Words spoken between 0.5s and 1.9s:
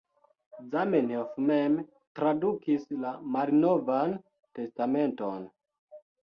Zamenhof mem